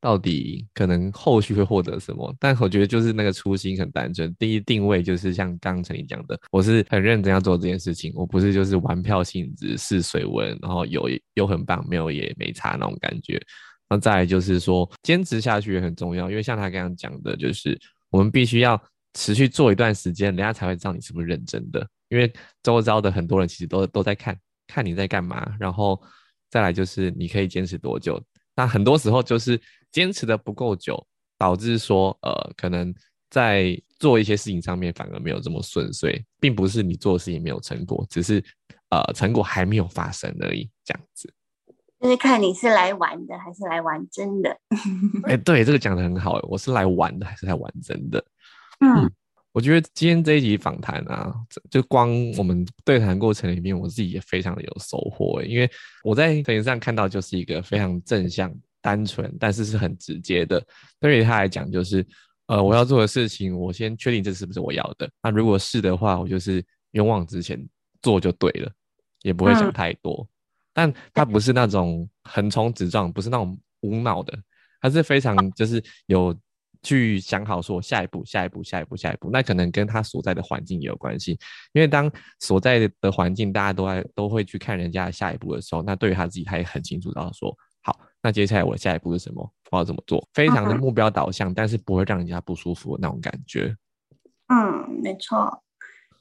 [0.00, 2.34] 到底可能后续会获得什么？
[2.38, 4.34] 但我觉得就是那个初心很单纯。
[4.34, 13.40] 第一定位就是像刚才你讲的，我是很认真要做这件事情，我不是就是玩票性质试水温，然后有有很棒，没有也没差那种感觉。
[13.88, 17.78] 那再来就是说坚持下去也很重要，因为像他刚刚讲的，就是
[18.10, 18.82] 我们必须要
[19.14, 21.86] 持续做一段时间，人家才会知道你是不是认真的。
[22.08, 22.30] 因为
[22.62, 24.36] 周遭的很多人其实都都在看
[24.66, 26.02] 看你在干嘛，然后
[26.50, 28.22] 再来就是你可以坚持多久。
[28.54, 31.04] 那很多时候就是坚持的不够久，
[31.38, 32.94] 导致说呃可能
[33.30, 38.44] 在做一些事情上面反而没有这么顺遂，并不是你做的事情没有成果，只是
[38.90, 41.32] 呃成果还没有发生而已，这样子。
[42.00, 44.58] 就是看你是来玩的还是来玩真的。
[45.24, 48.24] 哎，对，这个讲的很好，我是来玩的还是来玩真的？
[48.80, 49.10] 嗯。
[49.52, 51.30] 我觉得今天这一集访谈啊，
[51.70, 55.42] 就光我们对谈过程里面，我自己也非常的有收获。
[55.42, 55.70] 因为
[56.02, 58.50] 我在抖音上看到，就是一个非常正向、
[58.80, 60.64] 单纯，但是是很直接的。
[60.98, 62.04] 对于他来讲，就是
[62.46, 65.06] 呃，我要做的事情，我先确定这是不是我要的。
[65.22, 67.62] 那如果是的话，我就是勇往直前
[68.00, 68.72] 做就对了，
[69.20, 70.26] 也不会想太多。
[70.72, 74.32] 但他不是那种横冲直撞，不是那种无脑的，
[74.80, 76.34] 他是非常就是有。
[76.82, 81.38] 去想好说下一步，下一步，下一步，下一步，那可能跟他所在的环境也有关系。
[81.72, 82.10] 因为当
[82.40, 93.76] 所在的环境大家都在都会去看人家的下一步的时候，那对于他自己他也很清楚，然后说好，那接下来我下一步是什么，我要怎么做，非常的目标导向，但是不会让人家不舒服的那种感觉。
[94.48, 95.62] 嗯，没错。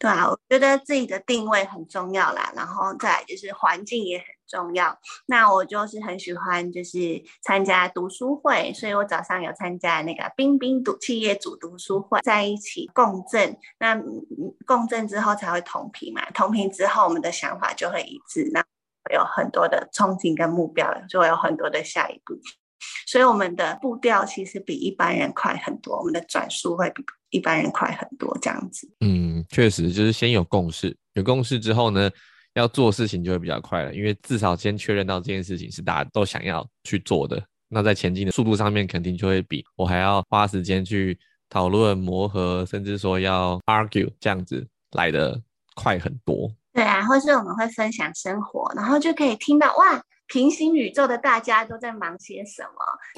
[0.02, 4.98] 对啊，我觉得自己的定位很重要啦，然后再来就是环境也很重要。
[5.28, 13.56] 那我就是很喜欢就是参加读书会，所以我早上有参加那个冰冰读企业组读书会，在一起共振。
[13.78, 13.96] 那
[14.66, 18.66] 共振之后才会同频嘛，同频之后我们的想法就会一致，那
[19.14, 22.34] 有很多的憧憬跟目标，就会有很多的下一步。
[23.08, 28.90] 所以我们的步调其实比一般人快很多，我们的转速会比一般人快很多，这样子。
[29.00, 32.10] 嗯，确实就是先有共识，有共识之后呢，
[32.54, 41.18] 要做事情就会比较快了，因为至少先确认到这件事情是大家都想要去做的，那在前进的速度上面肯定就会比我还要花时间去
[41.50, 45.42] 讨论、磨合，甚至说要 argue 这样子来的
[45.76, 46.52] 快很多。
[46.74, 50.02] 对啊，或是我们会分享生活，然后就可以听到哇。
[50.32, 52.70] 平行宇宙的大家都在忙些什么？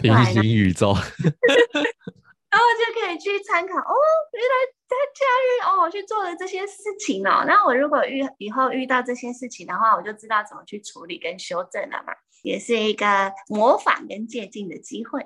[0.01, 0.93] 平行宇宙，
[2.49, 3.93] 然后就可以去参考哦，
[4.33, 4.55] 原来
[4.87, 7.43] 在假日哦，我去做了这些事情哦。
[7.47, 15.23] 那我如果遇以后遇到这些事情的话，我就知道怎么去处理跟修正了嘛，也是一个模仿跟借鉴的机会。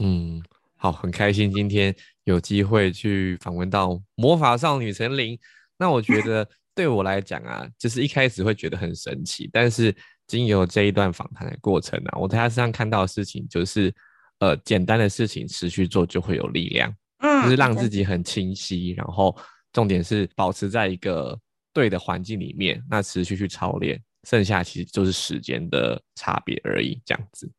[0.00, 0.42] 嗯，
[0.76, 1.94] 好，很开心今天
[2.24, 5.38] 有机会去访问到魔法少女陈琳。
[5.76, 9.94] 那我觉得对我来讲啊，就是一开始会觉得很神奇，但是。
[10.30, 13.92] 经由这一段访谈的过程啊，我在他身上看到的事情就是，
[14.38, 19.36] 呃，简单的事情持续做就会有力量，嗯，就是让自己很清晰，然后
[19.72, 21.36] 重点是保持在一个
[21.72, 27.50] 对的环境里面，那持续去操练，剩下其实就是时间的差别而已，这样子。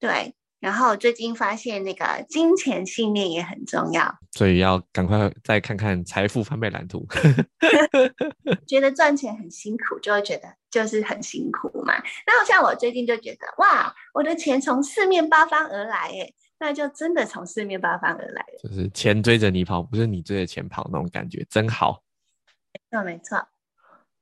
[0.00, 0.34] 对。
[0.66, 7.06] 然后最近发现那个金钱信念也很重要，所以要赶快再看看财富翻倍蓝图。
[8.66, 11.94] 觉得赚钱很辛苦，就会觉得就是很辛苦嘛。
[12.26, 22.02] 那像我最近就觉得，哇，我的钱从四面八方而来，哎，那就真的从四面八方而来了，就是钱追着你跑，不是你追着钱跑那种感觉，真好。
[22.72, 23.46] 没错，没错。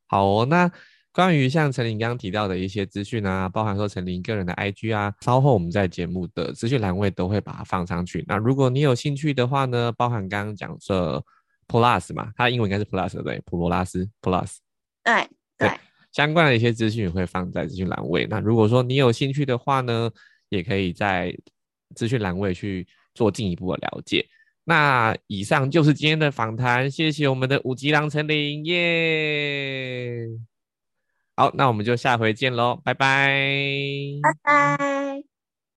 [0.08, 0.70] 好哦，那。
[1.14, 8.24] 关于像陈琳刚刚提到的一些资讯啊，包含说陈琳个人的 IG 啊，稍后我们在节目的资讯栏位都会把它放上去。
[8.26, 11.24] 那如果你有兴趣的话呢，包含刚刚讲这
[11.68, 14.56] Plus 嘛，它英文应该是 Plus 对，普罗拉斯 Plus。
[15.04, 15.70] 对对，
[16.10, 18.26] 相关的一些资讯也会放在资讯栏位。
[18.26, 20.10] 那如果说你有兴趣的话呢，
[20.48, 21.32] 也可以在
[21.94, 22.84] 资讯栏位去
[23.14, 24.26] 做进一步的了解。
[24.64, 30.26] 那以上就是今天的访谈，谢谢我们的五级郎陈琳耶。
[31.36, 33.28] 好，那我们就下回见喽，拜拜，
[34.22, 34.32] 拜
[34.76, 34.93] 拜。